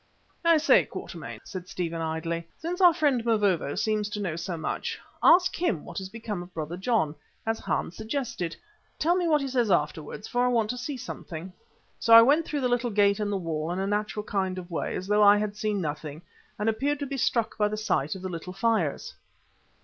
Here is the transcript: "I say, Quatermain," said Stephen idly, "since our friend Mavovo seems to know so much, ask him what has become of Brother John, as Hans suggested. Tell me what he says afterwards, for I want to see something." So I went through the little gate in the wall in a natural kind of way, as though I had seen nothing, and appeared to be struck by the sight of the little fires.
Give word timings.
"I 0.43 0.57
say, 0.57 0.83
Quatermain," 0.83 1.41
said 1.43 1.67
Stephen 1.69 2.01
idly, 2.01 2.47
"since 2.57 2.81
our 2.81 2.91
friend 2.91 3.23
Mavovo 3.23 3.75
seems 3.75 4.09
to 4.09 4.19
know 4.19 4.35
so 4.35 4.57
much, 4.57 4.97
ask 5.21 5.55
him 5.55 5.85
what 5.85 5.99
has 5.99 6.09
become 6.09 6.41
of 6.41 6.51
Brother 6.55 6.75
John, 6.75 7.13
as 7.45 7.59
Hans 7.59 7.97
suggested. 7.97 8.55
Tell 8.97 9.15
me 9.15 9.27
what 9.27 9.41
he 9.41 9.47
says 9.47 9.69
afterwards, 9.69 10.27
for 10.27 10.43
I 10.43 10.47
want 10.47 10.71
to 10.71 10.77
see 10.79 10.97
something." 10.97 11.53
So 11.99 12.15
I 12.15 12.23
went 12.23 12.47
through 12.47 12.61
the 12.61 12.67
little 12.67 12.89
gate 12.89 13.19
in 13.19 13.29
the 13.29 13.37
wall 13.37 13.71
in 13.71 13.77
a 13.77 13.85
natural 13.85 14.23
kind 14.25 14.57
of 14.57 14.71
way, 14.71 14.95
as 14.95 15.05
though 15.05 15.21
I 15.21 15.37
had 15.37 15.55
seen 15.55 15.79
nothing, 15.81 16.23
and 16.57 16.67
appeared 16.67 16.97
to 17.01 17.05
be 17.05 17.15
struck 17.17 17.55
by 17.59 17.67
the 17.67 17.77
sight 17.77 18.15
of 18.15 18.23
the 18.23 18.27
little 18.29 18.53
fires. 18.53 19.13